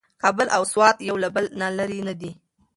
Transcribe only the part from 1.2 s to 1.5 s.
له بل